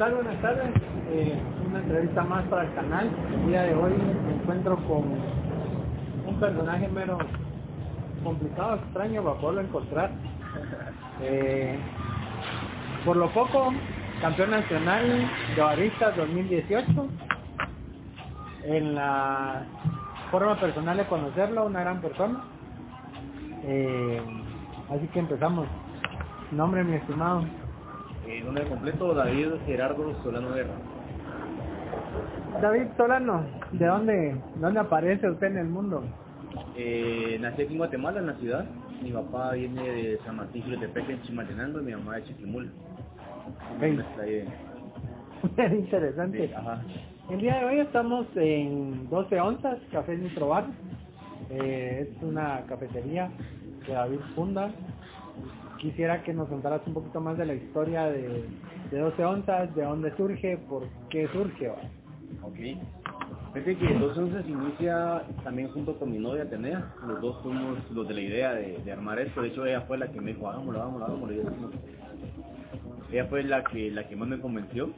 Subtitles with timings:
[0.00, 0.70] Buenas tardes.
[1.10, 3.10] Eh, una entrevista más para el canal.
[3.34, 5.04] El día de hoy me encuentro con
[6.26, 7.18] un personaje mero
[8.24, 10.10] complicado, extraño para poderlo encontrar.
[11.20, 11.78] Eh,
[13.04, 13.74] por lo poco,
[14.22, 17.08] campeón nacional de baristas 2018.
[18.64, 19.66] En la
[20.30, 22.44] forma personal de conocerlo, una gran persona.
[23.64, 24.22] Eh,
[24.88, 25.68] así que empezamos.
[26.52, 27.44] Nombre, mi estimado.
[28.26, 30.74] Eh, nombre completo, David Gerardo Solano Guerra.
[32.60, 36.02] David Solano, ¿de dónde, dónde aparece usted en el mundo?
[36.76, 38.64] Eh, nací aquí en Guatemala, en la ciudad.
[39.02, 42.70] Mi papá viene de San Martín Jilotepec, en Chimaltenango, y mi mamá de Chiquimul.
[43.78, 43.88] Muy
[45.78, 46.48] interesante.
[46.48, 46.82] Sí, ajá.
[47.30, 50.64] El día de hoy estamos en 12 onzas, Café Nitro Bar.
[51.48, 53.30] Eh, es una cafetería
[53.86, 54.70] que David funda.
[55.80, 58.44] Quisiera que nos contaras un poquito más de la historia de,
[58.90, 61.68] de 12 onzas, de dónde surge, por qué surge.
[61.68, 61.78] ¿va?
[62.42, 62.56] Ok.
[63.54, 66.94] Fíjate que dos onzas inicia también junto con mi novia Atenea.
[67.06, 69.40] Los dos fuimos los de la idea de, de armar esto.
[69.42, 71.70] De hecho, ella fue la que me dijo, hagámoslo, hagámoslo, hagámoslo.
[73.10, 74.90] Ella fue la que, la que más me convenció.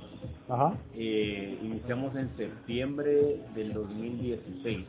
[0.49, 0.75] Ajá.
[0.95, 4.85] Eh, iniciamos en septiembre del 2016.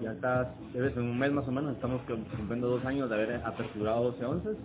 [0.00, 3.42] Ya está, debe ser un mes más o menos, estamos cumpliendo dos años de haber
[3.44, 4.56] aperturado 12 onzas.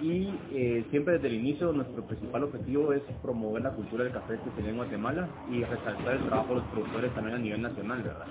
[0.00, 4.38] Y eh, siempre desde el inicio nuestro principal objetivo es promover la cultura del café
[4.38, 7.62] que se tiene en Guatemala y resaltar el trabajo de los productores también a nivel
[7.62, 8.26] nacional, ¿verdad?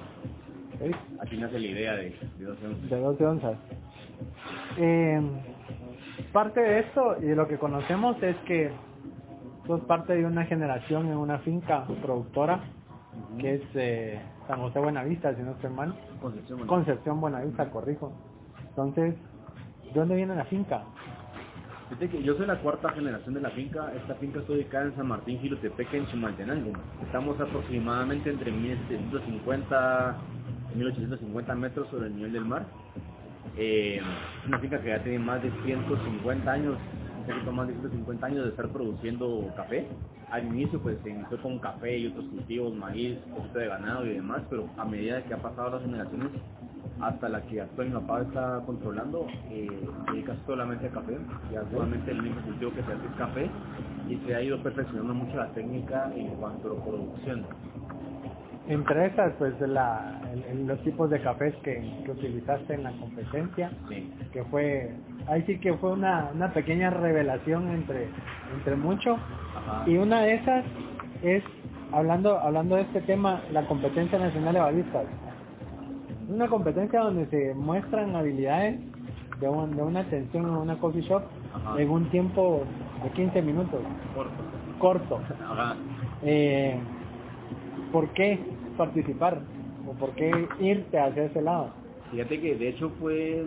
[0.75, 0.95] Ok.
[1.21, 2.89] Aquí nace la idea de, de 12 onzas.
[2.89, 3.57] de 12 onzas.
[4.77, 5.21] Eh,
[6.31, 8.71] parte de esto y de lo que conocemos es que
[9.67, 12.63] sos parte de una generación en una finca productora
[13.39, 14.19] que es eh,
[14.49, 15.93] San José Buenavista, si no estoy mal.
[16.19, 16.73] Concepción, bueno.
[16.73, 18.11] Concepción Buenavista, corrijo.
[18.69, 19.13] Entonces,
[19.93, 20.81] ¿de dónde viene la finca?
[21.89, 23.93] Fíjate que yo soy la cuarta generación de la finca.
[23.95, 26.71] Esta finca está ubicada en San Martín, Gilotepec, en Chimaltenango.
[27.03, 30.17] Estamos aproximadamente entre 1750
[30.73, 32.65] y 1850 metros sobre el nivel del mar.
[33.55, 34.01] Eh,
[34.41, 36.75] es una finca que ya tiene más de 150 años,
[37.33, 39.87] poquito más de 150 años de estar produciendo café.
[40.31, 44.13] Al inicio pues se inició con café y otros cultivos, maíz, poquito de ganado y
[44.15, 46.29] demás, pero a medida que ha pasado las generaciones
[47.01, 49.67] hasta la que actual mi papá está controlando, eh,
[50.07, 51.17] se dedica solamente a café,
[51.51, 53.49] ya solamente el único cultivo que se hace es café
[54.09, 57.45] y se ha ido perfeccionando mucho la técnica en cuanto a producción.
[58.67, 62.91] Entre esas, pues la, el- el- los tipos de cafés que, que utilizaste en la
[62.91, 64.11] competencia, Sí.
[64.31, 64.93] que fue,
[65.27, 68.07] ahí sí que fue una, una pequeña revelación entre,
[68.55, 69.13] entre mucho.
[69.15, 69.83] Ajá.
[69.89, 70.65] Y una de esas
[71.23, 71.43] es,
[71.91, 75.03] hablando, hablando de este tema, la competencia nacional de baristas.
[76.23, 78.79] Es una competencia donde se muestran habilidades
[79.39, 81.81] de, un- de una atención en una coffee shop Ajá.
[81.81, 82.63] en un tiempo
[83.03, 83.79] de 15 minutos,
[84.13, 84.31] Corto.
[84.77, 85.19] corto.
[85.51, 85.75] Ajá.
[86.23, 86.77] Eh,
[87.91, 88.39] ¿Por qué
[88.77, 89.39] participar?
[89.87, 91.69] ¿O por qué irte hacia ese lado?
[92.11, 93.43] Fíjate que de hecho fue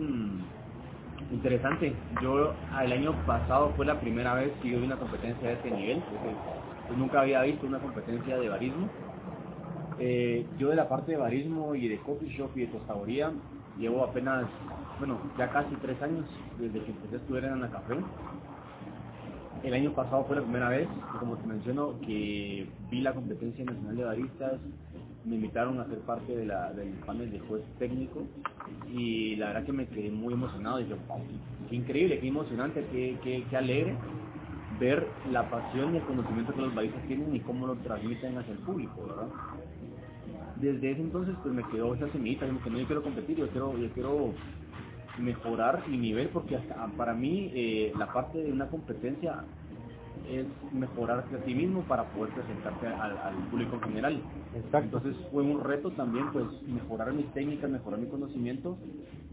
[1.33, 1.93] interesante.
[2.21, 5.71] Yo el año pasado fue la primera vez que yo vi una competencia de este
[5.71, 6.01] nivel.
[6.89, 8.87] Yo nunca había visto una competencia de barismo.
[9.99, 13.31] Eh, yo de la parte de barismo y de coffee shop y de tostadoría
[13.77, 14.45] llevo apenas,
[14.99, 16.25] bueno, ya casi tres años
[16.59, 17.95] desde que empecé a estudiar en la café.
[19.63, 20.87] El año pasado fue la primera vez,
[21.19, 24.53] como te menciono, que vi la competencia nacional de baristas,
[25.25, 26.51] me invitaron a ser parte del
[27.05, 28.23] panel de juez técnico
[28.87, 30.77] y la verdad que me quedé muy emocionado.
[30.77, 31.21] Dije, "Wow,
[31.69, 33.95] qué, increíble, qué emocionante, qué, qué, qué alegre
[34.79, 38.53] ver la pasión y el conocimiento que los baristas tienen y cómo lo transmiten hacia
[38.53, 39.27] el público, ¿verdad?
[40.55, 43.77] Desde ese entonces pues me quedó esa semillita, que no yo quiero competir, yo quiero,
[43.77, 44.33] yo quiero
[45.17, 49.43] mejorar mi nivel porque hasta para mí eh, la parte de una competencia
[50.29, 54.21] es mejorarte a ti mismo para poder presentarte al, al público en general.
[54.55, 54.97] Exacto.
[54.97, 58.77] Entonces fue un reto también pues mejorar mis técnicas, mejorar mi conocimiento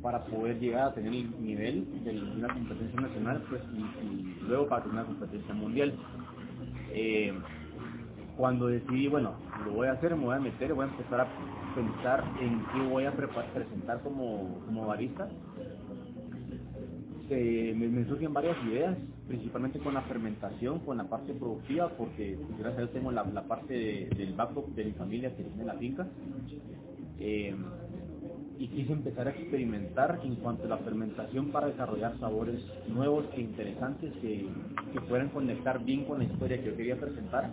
[0.03, 4.69] para poder llegar a tener el nivel de una competencia nacional pues y, y luego
[4.69, 5.95] para tener una competencia mundial.
[6.93, 7.33] Eh,
[8.37, 9.35] cuando decidí, bueno,
[9.67, 11.27] lo voy a hacer, me voy a meter, voy a empezar a
[11.75, 15.29] pensar en qué voy a presentar como, como barista,
[17.29, 18.97] eh, me, me surgen varias ideas.
[19.31, 23.73] Principalmente con la fermentación, con la parte productiva, porque gracias a Dios tengo la, parte
[23.75, 26.09] de- del backup de mi familia que tiene la finca.
[27.21, 27.55] Eh,
[28.59, 33.41] y quise empezar a experimentar en cuanto a la fermentación para desarrollar sabores nuevos e
[33.41, 34.49] interesantes que,
[34.93, 37.51] que puedan conectar bien con la historia que yo quería presentar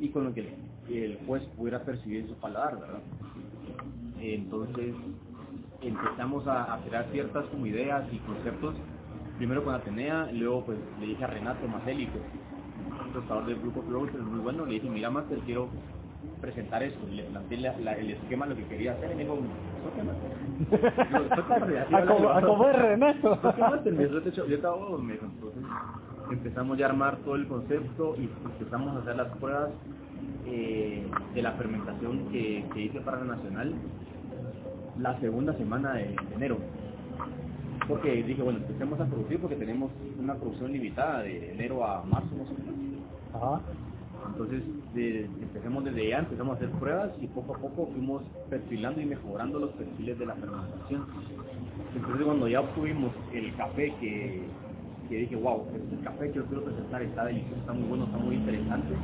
[0.00, 3.00] y con lo que el, el juez pudiera percibir en su paladar, ¿verdad?
[4.20, 4.94] Entonces
[5.80, 8.74] empezamos a, a crear ciertas como ideas y conceptos,
[9.36, 12.24] primero con Atenea, luego pues le dije a Renato Maselli, que es
[13.06, 15.68] un tostador del grupo Roaster, muy bueno, le dije, mira Master, quiero
[16.40, 19.34] presentar esto, le planteé la- la- el esquema, lo que quería hacer, y me dijo,
[19.34, 20.18] A es Renato.
[24.12, 25.62] "Yo te echo- yo te hago", me dijo, entonces
[26.30, 29.70] empezamos ya a armar todo el concepto y empezamos a hacer las pruebas
[30.46, 33.74] eh, de la fermentación que, que hice para la Nacional
[34.98, 36.58] la segunda semana de, de enero.
[37.88, 42.36] Porque dije, bueno, empecemos a producir porque tenemos una producción limitada de enero a marzo,
[42.36, 42.76] más o menos.
[43.34, 43.62] Ajá.
[44.28, 44.62] Entonces,
[44.94, 49.06] de- empecemos desde ya, empezamos a hacer pruebas y poco a poco fuimos perfilando y
[49.06, 51.06] mejorando los perfiles de la fermentación.
[51.94, 54.48] Entonces, cuando ya obtuvimos el café que,
[55.08, 57.88] que dije, wow, este es el café que yo quiero presentar, está delicioso, está muy
[57.88, 58.94] bueno, está muy interesante,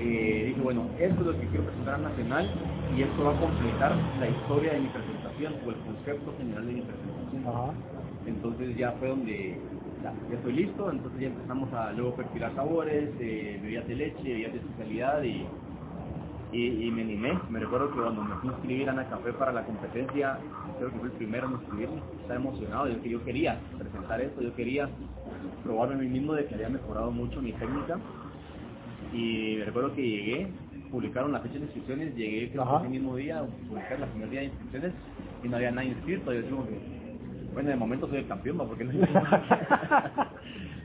[0.00, 2.50] eh, dije, bueno, esto es lo que quiero presentar a Nacional
[2.96, 6.74] y esto va a completar la historia de mi presentación o el concepto general de
[6.74, 7.46] mi presentación.
[7.46, 7.74] Ajá.
[8.26, 9.58] Entonces ya fue donde
[10.02, 14.22] ya, ya estoy listo, entonces ya empezamos a luego perfilar sabores, eh, bebidas de leche,
[14.22, 15.44] bebidas de especialidad y,
[16.52, 17.38] y, y me animé.
[17.50, 20.38] Me recuerdo que cuando me fui a inscribir a Ana Café para la competencia,
[20.78, 24.54] creo que fue el primero en inscribirme, estaba emocionado, yo, yo quería presentar esto, yo
[24.54, 24.88] quería
[25.64, 27.98] probarme a mí mismo de que había mejorado mucho mi técnica.
[29.12, 30.46] Y me recuerdo que llegué,
[30.90, 34.40] publicaron la fecha de inscripciones, llegué creo que ese mismo día, publicaron el primer día
[34.40, 34.92] de inscripciones
[35.42, 36.99] y no había nadie inscrito, yo digo que
[37.52, 38.66] bueno, de momento soy el campeón, ¿va?
[38.66, 38.92] porque no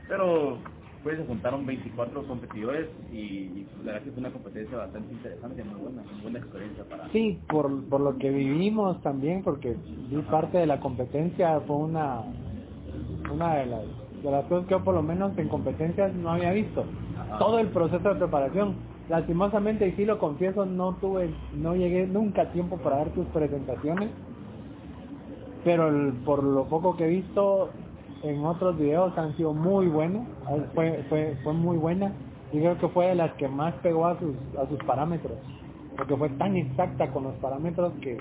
[0.08, 0.58] Pero
[1.06, 5.62] pues se juntaron 24 competidores y, y la verdad que fue una competencia bastante interesante,
[5.62, 9.76] muy buena, muy buena experiencia para Sí, por, por lo que vivimos también, porque
[10.10, 12.22] vi parte de la competencia, fue una,
[13.32, 13.82] una de las,
[14.20, 16.84] de las cosas que yo por lo menos en competencias no había visto.
[17.20, 17.38] Ajá.
[17.38, 18.74] Todo el proceso de preparación.
[19.08, 23.26] Lastimosamente, y sí lo confieso, no tuve, no llegué nunca a tiempo para dar tus
[23.26, 24.10] presentaciones,
[25.66, 27.70] pero el- por lo poco que he visto
[28.22, 30.22] en otros videos han sido muy buenas,
[30.76, 32.12] fue, fue, fue muy buena
[32.52, 35.36] y creo que fue de las que más pegó a sus, a sus parámetros,
[35.96, 38.16] porque fue tan exacta con los parámetros que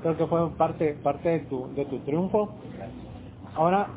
[0.00, 2.54] creo que fue parte, parte de tu, de tu triunfo.
[3.54, 3.88] Ahora,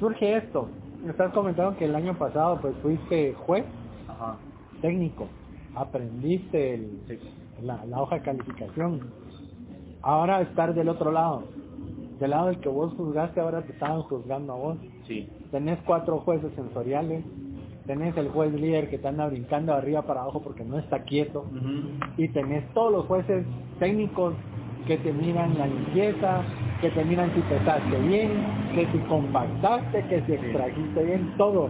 [0.00, 0.68] surge esto,
[1.06, 3.66] estás comentando que el año pasado pues fuiste juez
[4.08, 4.36] Ajá.
[4.80, 5.26] técnico,
[5.74, 7.18] aprendiste el, Sí.
[7.62, 9.00] la, la hoja de calificación.
[10.02, 11.44] Ahora estar del otro lado,
[12.18, 14.78] del lado del que vos juzgaste, ahora te estaban juzgando a vos.
[15.06, 15.28] Sí.
[15.50, 17.24] Tenés cuatro jueces sensoriales,
[17.86, 21.02] tenés el juez líder que te anda brincando de arriba para abajo porque no está
[21.04, 21.46] quieto,
[22.16, 23.46] y tenés todos los jueces
[23.78, 24.34] técnicos
[24.86, 26.42] que te miran la limpieza,
[26.80, 28.30] que te miran si pesaste bien,
[28.74, 31.68] que si compactaste, que si extrajiste bien, todo.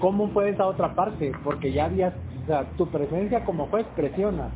[0.00, 1.32] ¿Cómo fue esa otra parte?
[1.44, 4.48] Porque ya habías, o sea, tu presencia como juez presiona.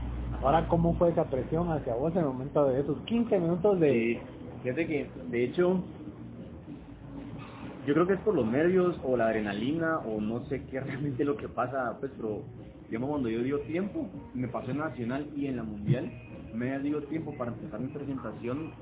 [0.42, 3.90] Ahora, ¿cómo fue esa presión hacia vos en el momento de esos 15 minutos de...
[3.92, 4.18] Sí.
[4.64, 5.84] Fíjate que, de hecho,
[7.86, 11.24] yo creo que es por los nervios o la adrenalina o no sé qué realmente
[11.24, 12.44] lo que pasa, pues, pero
[12.88, 16.10] digamos cuando yo dio tiempo, me pasó en Nacional y en la Mundial,
[16.54, 18.72] me dio tiempo para empezar mi presentación,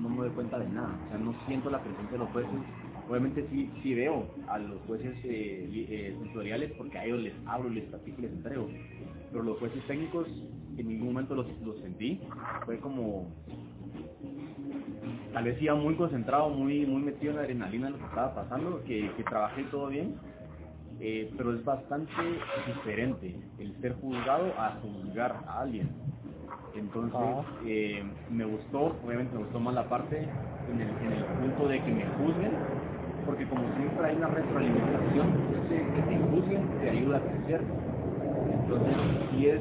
[0.00, 2.60] no me doy cuenta de nada, o sea, no siento la presencia de los jueces.
[3.08, 7.34] Obviamente sí, sí veo a los jueces eh, li- eh, sensoriales porque a ellos les
[7.46, 8.68] hablo, les platico y les entrego.
[9.32, 10.28] Pero los jueces técnicos
[10.76, 12.20] en ningún momento los, los sentí.
[12.66, 13.32] Fue como,
[15.38, 18.34] tal vez iba muy concentrado, muy muy metido en la adrenalina de lo que estaba
[18.34, 20.16] pasando, que, que trabajé todo bien,
[21.00, 22.12] eh, pero es bastante
[22.66, 25.90] diferente el ser juzgado a juzgar a alguien.
[26.74, 27.44] Entonces, Ah.
[27.66, 31.84] eh, me gustó, obviamente me gustó más la parte en el, en el punto de
[31.84, 32.52] que me juzguen,
[33.24, 35.28] porque como siempre hay una retroalimentación,
[35.66, 37.62] ese que te juzguen te ayuda a crecer.
[38.50, 38.96] Entonces,
[39.30, 39.60] sí es,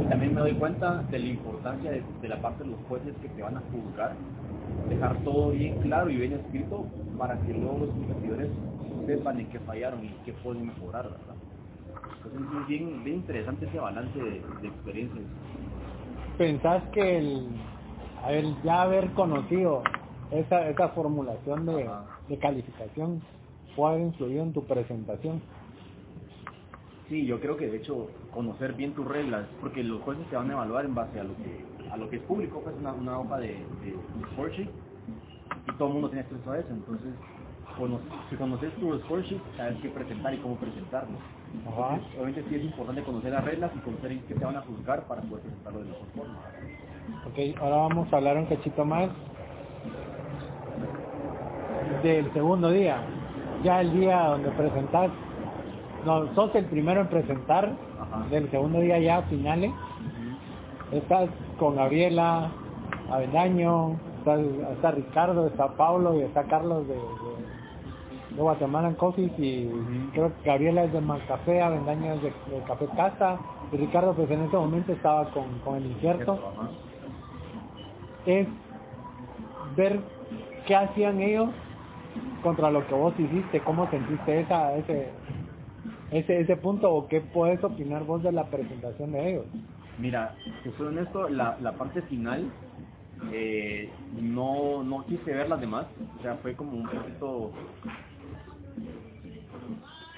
[0.00, 3.14] y también me doy cuenta de la importancia de, de la parte de los jueces
[3.20, 4.16] que te van a juzgar,
[4.88, 6.86] dejar todo bien claro y bien escrito
[7.18, 8.50] para que luego los competidores
[9.06, 11.36] sepan en qué fallaron y qué pueden mejorar, ¿verdad?
[12.16, 15.24] Entonces, es bien, bien interesante ese balance de, de experiencias.
[16.38, 17.56] ¿Pensás que el,
[18.22, 19.82] a ver, ya haber conocido
[20.30, 21.88] esa, esa formulación de,
[22.28, 23.22] de calificación
[23.76, 25.42] puede haber influido en tu presentación?
[27.08, 30.50] Sí, yo creo que de hecho conocer bien tus reglas, porque los jueces te van
[30.50, 31.64] a evaluar en base a lo que
[31.94, 33.96] a lo que es público, pues una, una hoja de, de,
[35.66, 37.14] y todo el mundo tiene acceso a eso, entonces
[38.30, 41.16] si conoces tu score sheet, sabes qué presentar y cómo presentarlo.
[41.66, 41.94] Ajá.
[41.94, 44.60] Entonces, obviamente sí es importante conocer las reglas y conocer en qué te van a
[44.62, 46.34] juzgar para poder presentarlo de mejor forma.
[47.26, 49.08] Ok, ahora vamos a hablar un cachito más
[52.02, 52.98] del segundo día.
[53.62, 55.10] Ya el día donde presentas,
[56.04, 58.26] no, sos el primero en presentar, Ajá.
[58.30, 59.70] del segundo día ya finales.
[60.94, 62.52] Estás con Gabriela
[63.10, 69.68] Avendaño, está, está Ricardo, está Pablo y está Carlos de, de, de Guatemala Coffee y
[70.12, 73.38] creo que Gabriela es de Malcafé, Avendaño es de, de Café Casa
[73.72, 76.38] y Ricardo pues en ese momento estaba con, con el incierto.
[78.24, 78.46] Es
[79.76, 79.98] ver
[80.64, 81.48] qué hacían ellos
[82.44, 85.08] contra lo que vos hiciste, cómo sentiste esa, ese,
[86.12, 89.46] ese, ese punto o qué puedes opinar vos de la presentación de ellos.
[89.98, 92.50] Mira, si soy honesto, la, la parte final
[93.32, 95.86] eh, no, no quise ver las demás,
[96.18, 97.52] o sea, fue como un poquito...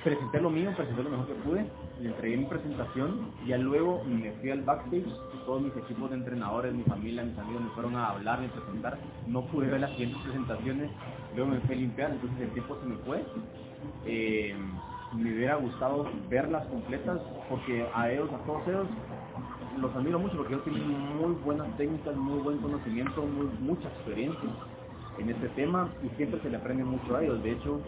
[0.02, 1.66] Presenté lo mío, presenté lo mejor que pude,
[2.00, 5.04] le entregué mi presentación, ya luego me fui al backstage,
[5.44, 8.98] todos mis equipos de entrenadores, mi familia, mis amigos me fueron a hablar, y presentar,
[9.26, 10.90] no pude ver las siguientes presentaciones,
[11.34, 13.24] luego me fui a limpiar, entonces el tiempo se me fue.
[14.06, 14.54] Eh,
[15.12, 17.18] me hubiera gustado verlas completas,
[17.48, 18.86] porque a ellos, a todos ellos,
[19.78, 24.48] los admiro mucho porque ellos tienen muy buenas técnicas, muy buen conocimiento, muy, mucha experiencia
[25.18, 27.42] en este tema y siempre se le aprende mucho a ellos.
[27.42, 27.80] De hecho,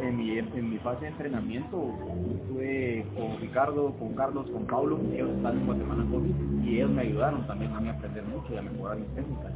[0.00, 1.94] en mi, fase de entrenamiento
[2.34, 7.02] estuve con Ricardo, con Carlos, con Pablo, ellos están en Guatemala COVID y ellos me
[7.02, 9.52] ayudaron también a mí a aprender mucho y a mejorar mis técnicas.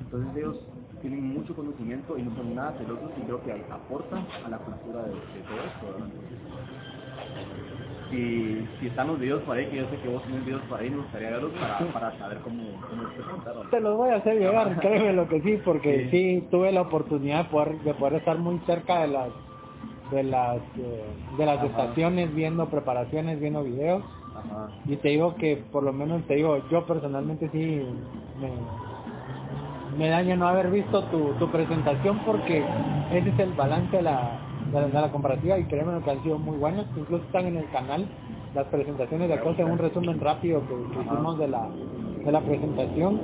[0.00, 0.56] Entonces ellos
[1.00, 5.02] tienen mucho conocimiento y no son nada celosos y creo que aportan a la cultura
[5.04, 5.70] de, de todo.
[8.10, 10.80] Si, si están los videos por ahí, que yo sé que vos tenés videos por
[10.80, 13.70] ahí, me gustaría verlos para, para saber cómo, cómo se presentaron.
[13.70, 16.48] Te los voy a hacer llegar, créeme lo que sí, porque sí.
[16.50, 19.28] tuve la oportunidad de poder, de poder estar muy cerca de las
[20.10, 21.04] de las eh,
[21.38, 21.66] de las Ajá.
[21.66, 24.02] estaciones viendo preparaciones, viendo videos
[24.34, 24.68] Ajá.
[24.86, 27.80] y te digo que por lo menos te digo, yo personalmente sí
[28.40, 28.50] me,
[29.96, 32.64] me daña no haber visto tu, tu presentación porque
[33.12, 34.32] ese es el balance de la,
[34.72, 37.56] de la, de la comparativa y créeme que han sido muy buenas, incluso están en
[37.56, 38.06] el canal
[38.54, 41.68] las presentaciones de acá, un resumen rápido que, hicimos de la,
[42.24, 43.20] de la presentación.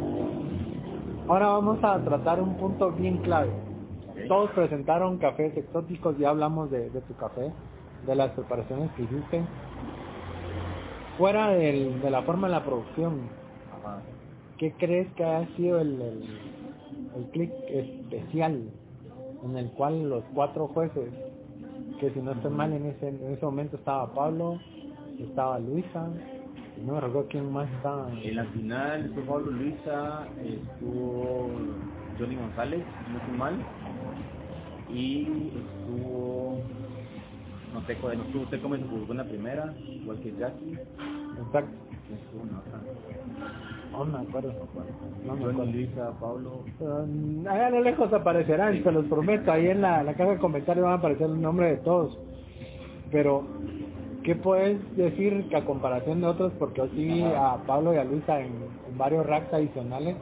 [1.29, 3.51] Ahora vamos a tratar un punto bien clave.
[4.29, 7.53] Todos presentaron cafés exóticos, ya hablamos de, de tu café,
[8.07, 9.45] de las preparaciones que hiciste.
[11.19, 13.29] Fuera del- de la forma de la producción.
[14.59, 16.25] ¿qué crees que ha sido el, el,
[17.17, 18.71] el clic especial
[19.45, 21.13] en el cual los cuatro jueces,
[22.01, 24.59] que si no estoy mal en ese, en ese momento estaba Pablo,
[25.19, 26.09] estaba Luisa,
[26.85, 28.11] no me recuerdo quién más estaba.
[28.23, 31.51] En la final estuvo Pablo Luisa, estuvo
[32.19, 33.57] Johnny González, no estoy mal,
[34.93, 36.59] y estuvo,
[37.73, 40.79] no sé cuál, estuvo usted como en la primera, igual que Jackie,
[41.47, 41.77] Exacto,
[42.15, 42.81] estuvo otra,
[44.05, 44.53] no me acuerdo.
[45.25, 45.65] No me acuerdo.
[45.73, 46.51] Luisa, Pablo,
[46.81, 50.39] Um, allá a lo lejos aparecerán, se los prometo, ahí en la, la caja de
[50.39, 52.19] comentarios van a aparecer el nombre de todos.
[53.11, 53.45] Pero,
[54.25, 56.53] ¿qué puedes decir que a comparación de otros?
[56.59, 58.53] Porque yo sí vi a Pablo y a Luisa en,
[58.89, 60.17] en varios racks adicionales,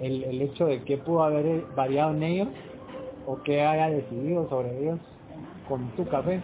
[0.00, 2.48] el, el hecho de qué pudo haber variado en ellos
[3.26, 4.98] o qué haya decidido sobre ellos
[5.68, 6.40] con tu café.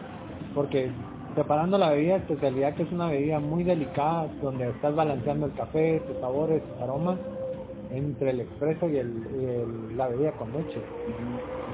[0.55, 0.91] Porque
[1.35, 5.53] preparando la bebida de especialidad, que es una bebida muy delicada, donde estás balanceando el
[5.53, 7.19] café, sus sabores, sus aromas,
[7.93, 10.81] entre el expreso y, la bebida con leche.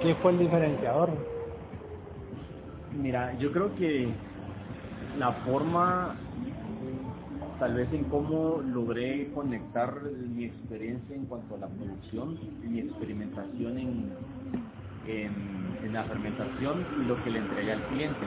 [0.03, 1.11] ¿Qué fue el diferenciador?
[3.01, 4.09] Mira, yo creo que
[5.19, 6.17] la forma,
[7.59, 13.79] tal vez en cómo logré conectar mi experiencia en cuanto a la producción, mi experimentación
[13.79, 14.13] en,
[15.07, 15.33] en,
[15.85, 18.27] en la fermentación y lo que le entregué al cliente.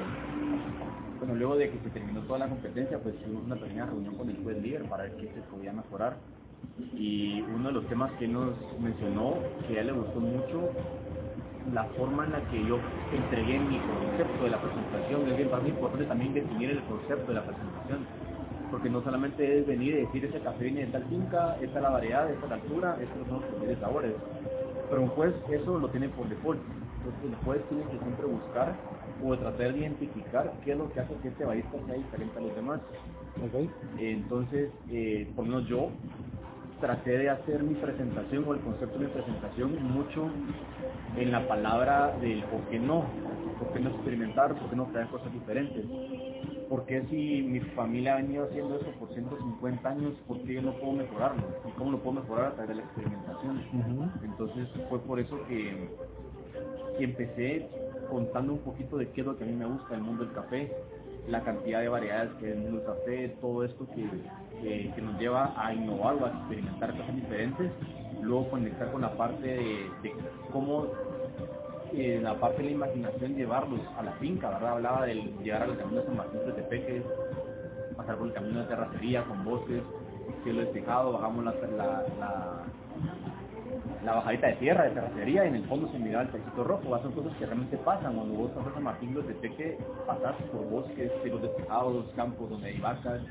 [1.20, 4.30] Bueno, luego de que se terminó toda la competencia, pues tuvimos una pequeña reunión con
[4.30, 6.16] el juez líder para ver qué se podía mejorar.
[6.94, 9.34] Y uno de los temas que nos mencionó,
[9.68, 10.72] que a él le gustó mucho,
[11.74, 12.80] la forma en la que yo
[13.12, 15.28] entregué mi concepto de la presentación.
[15.28, 18.00] Es bien, para mí importante también definir el concepto de la presentación.
[18.72, 21.84] Porque no solamente es venir y decir ese café viene de tal finca, esta es
[21.84, 24.14] la variedad, esta es la altura, estos son los de sabores.
[24.90, 26.62] Pero un juez eso lo tiene por default.
[27.00, 28.74] Entonces el juez tiene que siempre buscar
[29.24, 32.42] o tratar de identificar qué es lo que hace que este barista sea diferente a
[32.42, 32.82] los demás.
[33.98, 35.90] Entonces, eh, por lo menos yo
[36.80, 40.30] traté de hacer mi presentación o el concepto de mi presentación mucho
[41.18, 43.04] en la palabra del por qué no,
[43.60, 45.86] por qué no experimentar, por qué no crear cosas diferentes.
[46.70, 50.74] Porque si mi familia ha venido haciendo eso por 150 años, ¿por qué yo no
[50.74, 51.44] puedo mejorarlo?
[51.68, 54.12] ¿Y cómo lo puedo mejorar a través de la experimentación?
[54.24, 55.90] Entonces fue por eso que
[57.00, 57.70] y empecé
[58.10, 60.34] contando un poquito de qué es lo que a mí me gusta del mundo del
[60.34, 60.72] café,
[61.28, 65.20] la cantidad de variedades que hay en el del café, todo esto que, que, nos
[65.20, 67.72] lleva a innovar o a experimentar cosas diferentes,
[68.22, 70.14] luego conectar con la parte de,
[70.52, 70.88] cómo
[71.94, 74.74] eh, la parte de la imaginación llevarlos a la finca, ¿verdad?
[74.74, 77.04] Hablaba de llegar al camino de San Martín de Tepeques,
[77.96, 79.82] pasar por el camino de terracería con bosques,
[80.44, 81.54] cielo despejado, bajamos la,
[82.20, 82.64] la,
[84.04, 87.02] la bajadita de tierra de terracería y en el fondo se mira el pechito rojo,
[87.02, 89.78] son cosas que realmente pasan cuando vos pasas a Martín de Tepeque,
[90.08, 93.22] pasas por bosques, cielos despejados, campos donde hay vacas,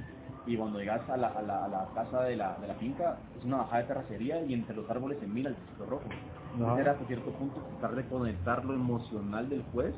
[0.46, 3.18] y cuando llegas a la, a la, a la casa de la, de la, finca,
[3.38, 6.04] es una bajada de terracería y entre los árboles se mira el pechito rojo.
[6.54, 9.94] Entonces era hasta cierto punto tratar de conectar lo emocional del juez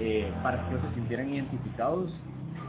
[0.00, 2.10] eh, para que ellos se sintieran identificados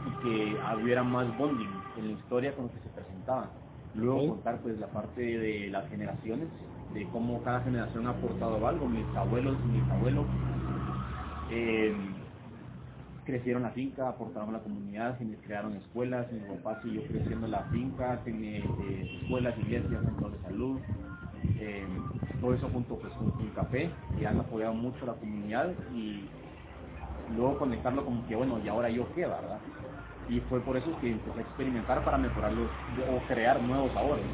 [0.06, 3.59] y que hubiera más bonding en la historia con lo que se presentaban.
[3.94, 6.48] Luego contar pues la parte de las generaciones,
[6.94, 10.26] de cómo cada generación ha aportado algo, mis abuelos y mis abuelos
[11.50, 11.94] eh,
[13.24, 17.62] crecieron la finca, aportaron a la comunidad, se crearon escuelas, mi papá siguió creciendo la
[17.64, 20.80] finca, tiene eh, escuelas, iglesias, centros de salud,
[21.60, 21.86] eh,
[22.40, 26.28] todo eso junto pues, con un café, que han apoyado mucho a la comunidad y
[27.36, 29.60] luego conectarlo como que bueno, y ahora yo qué, ¿verdad?
[30.30, 32.68] Y fue por eso que empecé a experimentar para mejorarlos
[33.12, 34.24] o crear nuevos sabores.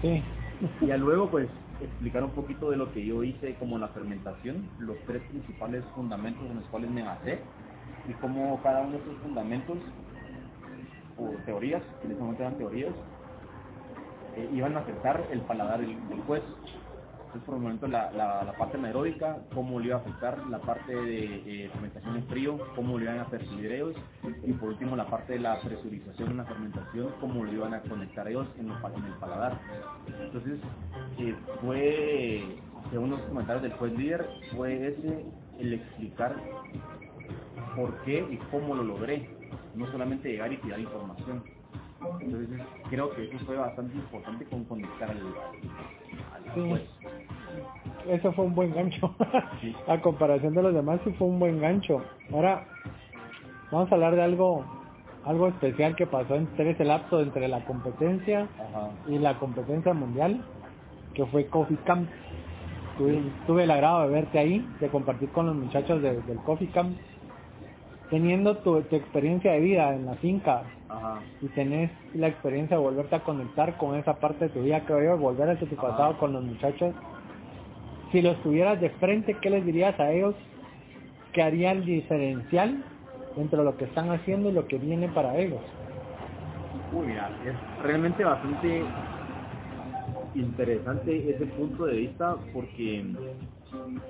[0.00, 0.22] Sí.
[0.80, 1.48] Y ya luego pues
[1.82, 6.44] explicar un poquito de lo que yo hice como la fermentación, los tres principales fundamentos
[6.48, 7.38] en los cuales me basé
[8.08, 9.78] y cómo cada uno de esos fundamentos
[11.18, 12.92] o teorías, que en ese momento eran teorías,
[14.36, 16.42] eh, iban a afectar el paladar del, del juez.
[17.28, 20.94] Entonces, por el momento, la, la, parte anaeróbica, cómo le iba a afectar la parte
[20.94, 23.94] de eh, fermentación en frío, cómo le iban a percibir ellos,
[24.46, 27.82] y por último, la parte de la presurización en la fermentación, cómo lo iban a
[27.82, 29.60] conectar ellos en, los, en el paladar.
[30.18, 30.58] Entonces,
[31.18, 32.44] eh, fue,
[32.90, 35.26] según los comentarios del juez líder, fue ese
[35.58, 36.34] el explicar
[37.76, 39.28] por qué y cómo lo logré,
[39.74, 41.57] no solamente llegar y tirar información.
[42.20, 46.68] Entonces creo que eso fue bastante importante con conectar al, al sí.
[46.68, 46.82] juez.
[48.08, 49.14] Eso fue un buen gancho.
[49.60, 49.74] Sí.
[49.88, 52.02] a comparación de los demás sí fue un buen gancho.
[52.32, 52.66] Ahora
[53.70, 54.64] vamos a hablar de algo
[55.24, 58.90] algo especial que pasó entre ese lapso entre la competencia Ajá.
[59.08, 60.42] y la competencia mundial,
[61.14, 62.08] que fue Coffee Camp.
[62.96, 66.70] Tuve, tuve, el agrado de verte ahí, de compartir con los muchachos de, del Coffee
[66.70, 66.96] Camp
[68.10, 71.20] teniendo tu, tu, experiencia de vida en la finca Ajá.
[71.42, 75.02] y tenés la experiencia de volverte a conectar con esa parte de tu vida, creo
[75.02, 76.94] yo, volver a tu pasado con los muchachos,
[78.10, 80.34] si los tuvieras de frente, ¿qué les dirías a ellos
[81.32, 82.82] que harían diferencial
[83.36, 85.60] entre lo que están haciendo y lo que viene para ellos?
[86.92, 88.82] Uy, mira, es realmente bastante
[90.34, 93.04] interesante ese punto de vista porque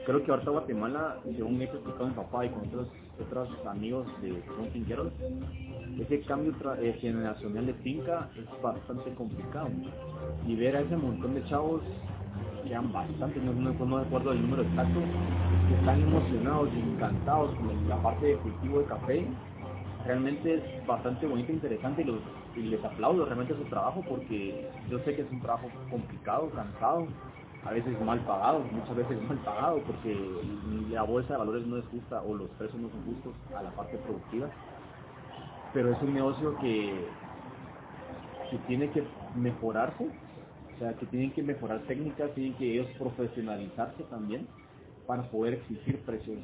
[0.07, 2.89] creo que ahorita Guatemala, según he explicado mi papá y con otros,
[3.21, 5.09] otros amigos de son finqueros,
[5.99, 9.69] ese cambio eh, generacional de finca es bastante complicado.
[10.47, 11.83] Y ver a ese montón de chavos,
[12.63, 15.01] que eran bastantes, no, no, no recuerdo el número exacto,
[15.79, 19.27] están emocionados y encantados con la parte de cultivo de café,
[20.05, 22.21] realmente es bastante bonito e interesante y, los,
[22.57, 27.07] y les aplaudo realmente su trabajo porque yo sé que es un trabajo complicado, cansado,
[27.65, 30.17] a veces mal pagado, muchas veces mal pagado porque
[30.91, 33.71] la bolsa de valores no es justa o los precios no son justos a la
[33.71, 34.49] parte productiva.
[35.73, 37.11] Pero es un negocio que,
[38.51, 44.05] que tiene que mejorarse, o sea, que tienen que mejorar técnicas, tienen que ellos profesionalizarse
[44.05, 44.47] también
[45.07, 46.39] para poder exigir precios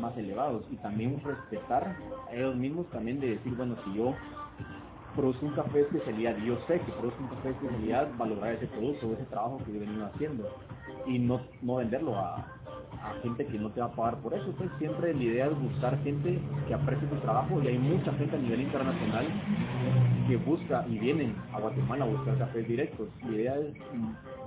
[0.00, 1.94] más elevados y también respetar
[2.28, 4.14] a ellos mismos también de decir, bueno, si yo
[5.16, 8.66] produzco un café de especialidad, yo sé que produzco un café de especialidad, valorar ese
[8.66, 10.48] producto, ese trabajo que yo he venido haciendo
[11.06, 14.52] y no, no venderlo a, a gente que no te va a pagar por eso.
[14.56, 18.36] Pues siempre la idea es buscar gente que aprecie tu trabajo y hay mucha gente
[18.36, 19.26] a nivel internacional
[20.26, 23.08] que busca y vienen a Guatemala a buscar cafés directos.
[23.24, 23.74] La idea es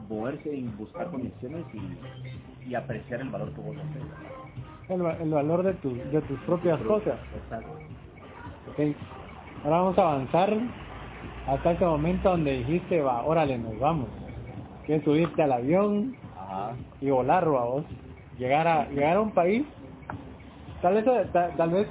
[0.10, 4.04] moverse y buscar conexiones y, y apreciar el valor que vos haces.
[4.90, 7.20] El, el valor de, tu, de tus propias cosas.
[7.44, 7.70] Exacto.
[8.74, 8.96] Okay.
[9.68, 10.58] Ahora vamos a avanzar
[11.46, 14.08] hasta ese momento donde dijiste, va, órale, nos vamos.
[14.86, 16.72] Que subirte al avión Ajá.
[17.02, 17.84] y volar, a vos.
[18.38, 19.66] Llegar a, llegar a un país,
[20.82, 21.04] tal vez,
[21.34, 21.86] tal, tal vez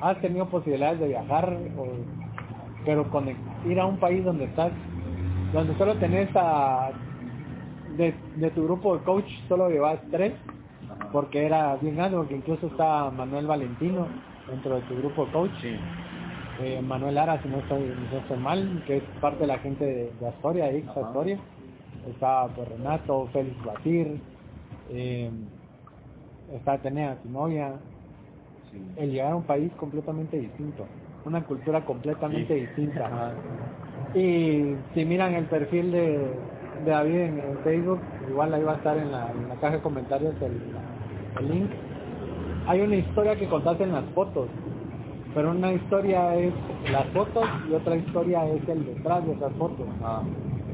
[0.00, 1.88] has tenido posibilidades de viajar, o,
[2.86, 3.28] pero con
[3.66, 4.72] ir a un país donde estás,
[5.52, 6.88] donde solo tenés a,
[7.98, 10.32] de, de tu grupo de coach, solo llevas tres,
[10.88, 11.10] Ajá.
[11.12, 14.06] porque era bien grande, porque incluso está Manuel Valentino
[14.48, 15.52] dentro de tu grupo de coach.
[15.60, 15.76] Sí.
[16.60, 17.80] Eh, Manuel Lara, si no estoy,
[18.12, 21.38] no estoy mal, que es parte de la gente de, de Astoria, de Astoria.
[22.08, 24.20] Está pues, Renato, Félix Batir,
[24.90, 25.30] eh,
[26.54, 27.72] está Atenea, tu novia,
[28.70, 28.82] Sí.
[28.96, 30.84] el llegar a un país completamente distinto,
[31.24, 32.60] una cultura completamente Sí.
[32.60, 33.32] distinta.
[34.14, 36.18] Y si miran el perfil de,
[36.84, 39.76] de David en, en Facebook, igual ahí va a estar en la, en la caja
[39.76, 40.52] de comentarios el,
[41.40, 41.70] el link.
[42.66, 44.48] Hay una historia que contaste en las fotos,
[45.34, 46.52] pero una historia es
[46.90, 49.86] las fotos y otra historia es el detrás de esas fotos.
[50.00, 50.22] Ajá.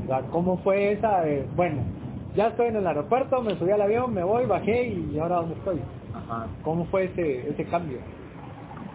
[0.05, 1.23] O sea, ¿cómo fue esa?
[1.23, 1.83] de, bueno,
[2.35, 5.55] ya estoy en el aeropuerto, me subí al avión, me voy, bajé y ahora dónde
[5.55, 5.81] estoy.
[6.15, 6.47] Ajá.
[6.63, 7.99] ¿Cómo fue ese, ese cambio?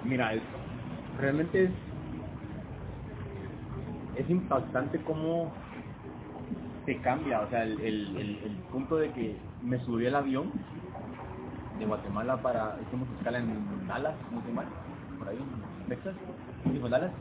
[0.04, 0.42] Mira, es,
[1.20, 1.72] realmente es,
[4.18, 5.52] es impactante cómo
[6.86, 10.52] te cambia, o sea, el, el, el, el punto de que me subí al avión
[11.80, 14.68] de Guatemala para, hicimos escala en Dallas, no sé mal,
[15.26, 15.40] por ahí,
[15.90, 16.16] Texas,
[16.66, 17.12] hicimos Dallas.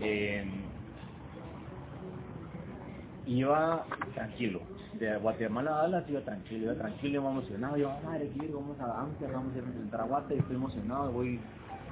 [0.00, 0.44] Eh,
[3.26, 4.60] iba tranquilo,
[4.94, 9.00] de Guatemala a Dallas iba tranquilo, iba tranquilo, iba emocionado, yo, madre, quiero, vamos a
[9.00, 11.40] Amsterdam, vamos a ir a Guate, estoy emocionado, voy,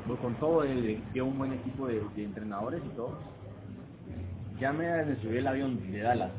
[0.06, 3.18] voy con todo, eh, llevo un buen equipo de, de entrenadores y todo.
[4.60, 6.30] Ya me subí el avión de Dallas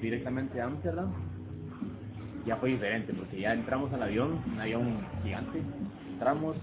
[0.00, 1.12] directamente a Amsterdam,
[2.46, 5.62] ya fue diferente, porque ya entramos al avión, un avión gigante,
[6.10, 6.56] entramos,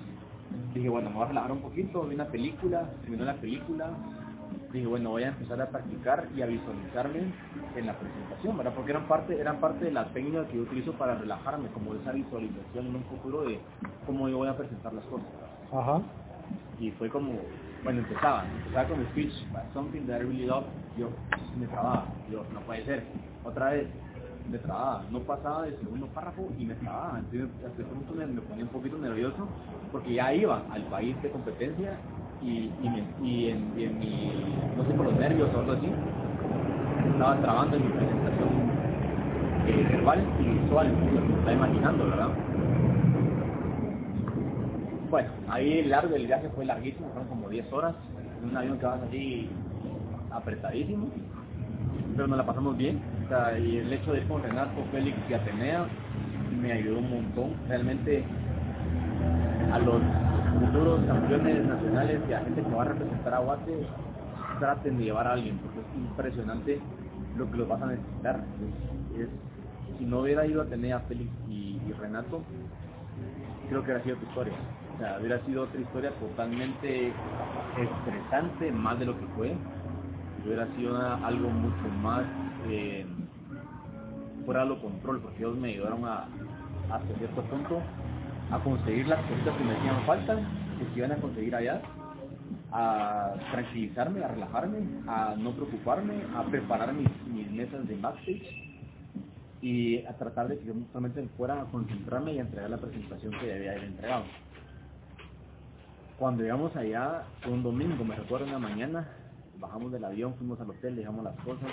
[0.73, 3.89] dije, bueno, me voy a relajar un poquito, vi una película, terminó la película,
[4.71, 7.31] dije, bueno, voy a empezar a practicar y a visualizarme
[7.75, 8.73] en la presentación, ¿verdad?
[8.75, 12.11] Porque eran parte, eran parte de la técnica que yo utilizo para relajarme, como esa
[12.11, 13.59] visualización en un futuro de
[14.05, 15.27] cómo yo voy a presentar las cosas.
[15.71, 16.01] Ajá.
[16.79, 17.33] Y fue como,
[17.83, 19.33] bueno, empezaba, empezaba con el speech,
[19.73, 20.65] something that I really love,
[20.97, 21.09] yo
[21.59, 23.03] me trababa, yo, no puede ser,
[23.43, 23.87] otra vez,
[24.49, 28.25] me trababa, no pasaba del segundo párrafo y me trababa, entonces hasta ese punto me,
[28.41, 29.47] ponía un poquito nervioso
[29.91, 31.97] porque ya iba al país de competencia
[32.41, 32.71] y,
[33.23, 34.31] y, en, mi,
[34.77, 35.89] no sé por los nervios o algo así,
[37.11, 38.49] estaba trabando en mi presentación
[39.67, 42.29] eh, verbal y visual, lo estaba imaginando, ¿verdad?
[45.09, 47.95] Bueno, ahí el largo del viaje fue larguísimo, fueron como 10 horas,
[48.41, 49.49] en un avión que vas así
[50.31, 51.09] apretadísimo,
[52.15, 52.99] pero nos la pasamos bien.
[53.29, 55.85] Y el hecho de ir con Renato, Félix y Atenea
[56.61, 57.55] me ayudó un montón.
[57.67, 58.23] Realmente
[59.73, 60.01] a los
[60.59, 63.85] futuros campeones nacionales y a gente que va a representar a Guate,
[64.59, 66.81] traten de llevar a alguien, porque es impresionante
[67.35, 68.45] lo que los vas a necesitar.
[69.11, 69.29] Es- es-
[69.97, 72.45] si no hubiera ido a Atenea, Félix y, Renato,
[73.67, 74.53] creo que hubiera sido otra historia.
[74.95, 77.11] O sea, hubiera sido otra historia totalmente
[77.77, 79.57] estresante, más de lo que fue.
[80.45, 82.25] Hubiera sido algo mucho más
[82.69, 83.05] eh,
[84.47, 86.25] fuera lo control, porque ellos me ayudaron a,
[86.89, 87.81] hasta cierto punto
[88.49, 90.35] a conseguir las cosas que me hacían falta,
[90.79, 91.81] que se iban a conseguir allá,
[92.71, 98.47] a tranquilizarme, a relajarme, a no preocuparme, a preparar mis, mis mesas de backstage
[99.61, 103.33] y a tratar de que yo solamente fuera a concentrarme y a entregar la presentación
[103.41, 104.23] que debía haber entregado.
[106.17, 109.09] Cuando llegamos allá, fue un domingo, me recuerdo en la mañana,
[109.59, 111.69] bajamos del avión, fuimos al hotel, dejamos las cosas,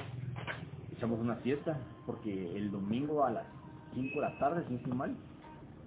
[1.04, 3.44] echamos una siesta, porque el domingo a las
[3.94, 5.14] 5 de la tarde, si no estoy mal,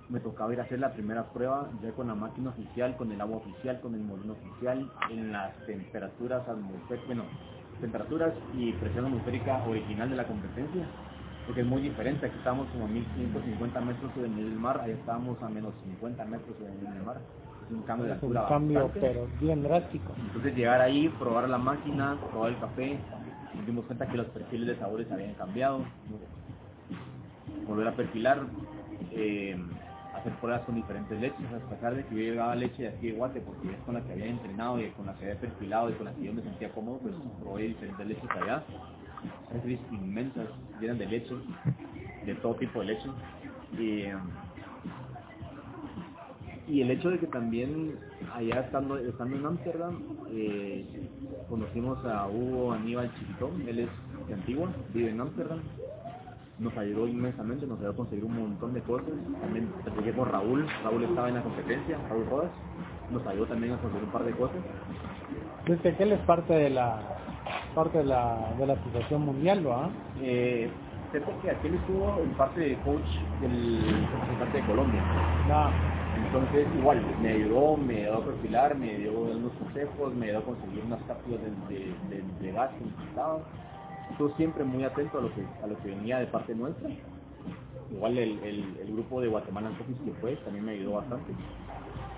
[0.10, 3.20] me tocaba ir a hacer la primera prueba ya con la máquina oficial, con el
[3.20, 7.24] agua oficial, con el molino oficial, en las temperaturas atmosféricas, bueno,
[7.82, 10.86] temperaturas y presión atmosférica original de la competencia,
[11.48, 14.80] porque es muy diferente, aquí estábamos como a 1550 metros sobre el nivel del mar,
[14.82, 17.18] allá estábamos a menos 50 metros sobre el nivel del mar,
[17.66, 19.08] es un cambio de Es un altura cambio, bastante.
[19.08, 20.14] pero bien drástico.
[20.18, 22.98] Entonces llegar ahí, probar la máquina, probar el café,
[23.58, 25.84] nos dimos cuenta que los perfiles de sabores habían cambiado,
[27.68, 28.44] volver a perfilar,
[29.12, 29.58] eh,
[30.14, 33.14] hacer pruebas con diferentes leches, a pesar de que yo llevaba leche de aquí de
[33.14, 35.94] Guate, porque es con la que había entrenado y con la que había perfilado y
[35.94, 38.64] con la que yo me sentía cómodo, pues probé diferentes leches allá,
[39.52, 40.48] refris inmensas,
[40.80, 41.36] llenas de leche,
[42.26, 43.10] de todo tipo de leche.
[43.78, 44.14] Eh,
[46.68, 47.96] y el hecho de que también
[48.34, 50.00] allá estando, estando en Ámsterdam
[50.32, 50.86] eh,
[51.50, 53.90] conocimos a Hugo Aníbal Chiquitón, él es
[54.28, 55.60] de Antigua, vive en Ámsterdam,
[56.60, 60.68] nos ayudó inmensamente, nos ayudó a conseguir un montón de cosas, también platiqué con Raúl,
[60.84, 62.52] Raúl estaba en la competencia, Raúl Rodas,
[63.12, 64.58] nos ayudó también a conseguir un par de cosas.
[65.66, 67.18] Desde que él es parte de la
[67.74, 69.90] parte de la, de la asociación mundial, ¿va?
[70.22, 70.70] Eh,
[71.12, 73.08] que aquel estuvo en parte de coach
[73.42, 73.80] del
[74.12, 75.02] representante de Colombia.
[75.48, 75.97] Ya.
[76.28, 80.44] Entonces, igual, me ayudó, me ayudó a perfilar, me dio unos consejos, me ayudó a
[80.44, 81.78] conseguir unas cápsulas de,
[82.10, 83.40] de, de, gas que necesitaba.
[84.12, 86.90] Estuvo siempre muy atento a lo que, a lo que venía de parte nuestra.
[87.92, 91.32] Igual el, el, grupo de Guatemala Office que fue también me ayudó bastante.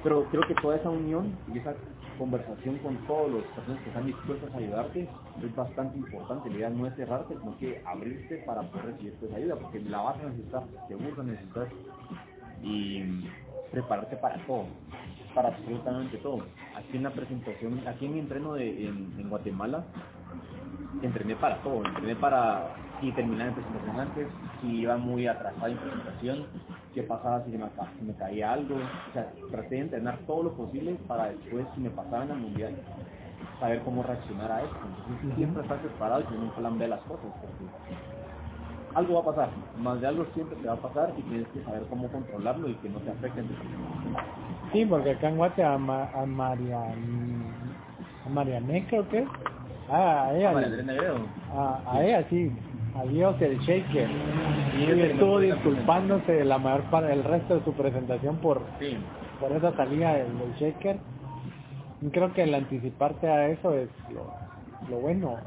[0.01, 1.75] Pero creo que toda esa unión y esa
[2.17, 5.07] conversación con todas las personas que están dispuestas a ayudarte
[5.43, 6.49] es bastante importante.
[6.49, 10.01] La idea no es cerrarte, sino que abrirte para poder recibir esa ayuda, porque la
[10.01, 11.67] vas a necesitar, seguro la necesitas.
[12.63, 13.03] Y
[13.71, 14.65] prepararte para todo,
[15.34, 16.39] para absolutamente todo.
[16.75, 19.84] Aquí en la presentación, aquí en mi entreno de, en, Guatemala,
[21.01, 22.67] entrené para todo, entrené para
[23.01, 24.27] y terminar en presentación antes,
[24.60, 26.47] si iba muy atrasada en presentación,
[26.93, 31.29] qué pasaba si me, caía algo, o sea, traté de entrenar todo lo posible para
[31.29, 32.75] después, si me pasaba en el mundial,
[33.60, 34.75] saber cómo reaccionar a eso.
[34.84, 37.32] Entonces, siempre estar preparado y tener un plan B las cosas,
[38.99, 41.63] algo va a pasar, más de algo siempre te va a pasar y tienes que
[41.63, 43.43] saber cómo controlarlo y que no te afecte
[44.71, 46.79] Sí, porque acá en Guate a, Ma, a María
[48.25, 49.25] a Mariané creo que
[49.89, 50.51] ah, a ella.
[51.53, 52.51] A, a ella sí.
[52.95, 54.09] A Dios el Shaker.
[54.77, 58.62] Y él estuvo disculpándose la mayor para el resto de su presentación por
[59.39, 60.27] por esa salida del,
[60.59, 60.97] Shaker.
[62.01, 64.31] Y creo que el anticiparte a eso es lo,
[64.89, 65.38] lo bueno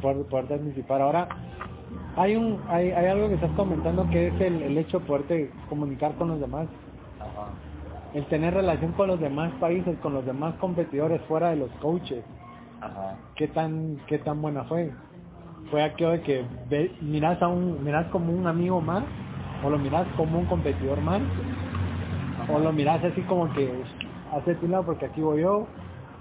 [0.00, 1.02] poder, poder anticipar.
[1.02, 1.28] Ahora
[2.16, 5.50] hay un hay, hay algo que estás comentando que es el, el hecho de poderte
[5.68, 6.68] comunicar con los demás
[8.14, 12.22] el tener relación con los demás países, con los demás competidores fuera de los coaches.
[12.80, 13.16] Ajá.
[13.36, 14.92] ¿Qué tan qué tan buena fue?
[15.70, 19.04] Fue aquello de que ve, miras a un miras como un amigo más
[19.64, 21.22] o lo miras como un competidor más
[22.52, 23.70] o lo miras así como que
[24.32, 25.66] hace tu lado porque aquí voy yo.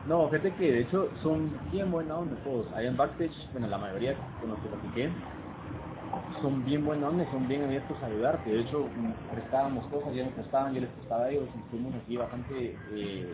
[0.07, 2.65] No, fíjate que de hecho son bien buenos todos.
[2.73, 5.09] Hay en backstage, bueno, la mayoría con los que platiqué,
[6.41, 8.49] son bien buenos son bien abiertos a ayudarte.
[8.49, 8.87] De hecho,
[9.31, 13.33] prestábamos cosas, ya nos prestaban, yo les prestaba a ellos, y fuimos aquí bastante eh,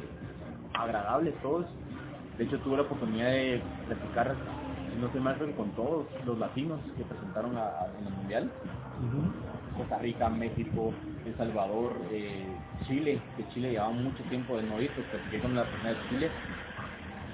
[0.74, 1.66] agradables todos.
[2.38, 4.36] De hecho, tuve la oportunidad de platicar,
[5.00, 8.52] no sé más, con todos los latinos que presentaron en el Mundial.
[9.78, 10.92] Costa Rica, México,
[11.26, 12.48] El Salvador, eh,
[12.88, 16.10] Chile, que Chile llevaba mucho tiempo de no ir, pues platiqué con la persona de
[16.10, 16.32] Chile.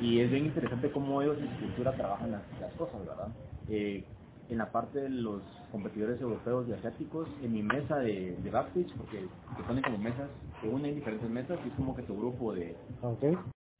[0.01, 2.41] Y es bien interesante cómo ellos en su cultura trabajan las,
[2.77, 3.29] cosas, ¿verdad?
[3.69, 4.03] Eh,
[4.49, 8.93] en la parte de los competidores europeos y asiáticos, en mi mesa de, de backstage,
[8.97, 9.19] porque
[9.57, 10.29] te ponen como mesas,
[10.61, 12.75] te unen diferentes mesas y es como que tu grupo de...
[13.01, 13.37] Okay.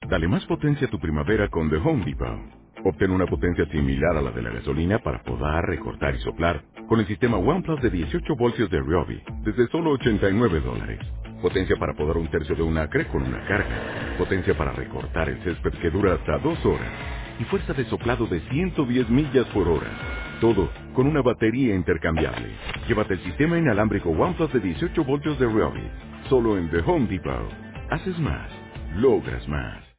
[0.07, 2.39] Dale más potencia a tu primavera con The Home Depot.
[2.85, 6.99] Obtén una potencia similar a la de la gasolina para podar, recortar y soplar con
[7.01, 10.99] el sistema OnePlus de 18 voltios de Ryobi desde solo 89 dólares.
[11.41, 14.17] Potencia para podar un tercio de un acre con una carga.
[14.17, 16.93] Potencia para recortar el césped que dura hasta dos horas.
[17.39, 20.32] Y fuerza de soplado de 110 millas por hora.
[20.43, 22.49] Todo con una batería intercambiable.
[22.89, 25.89] Llévate el sistema inalámbrico OnePlus de 18 voltios de Ryobi.
[26.27, 27.49] Solo en The Home Depot.
[27.89, 28.51] Haces más.
[28.97, 29.92] Logras más.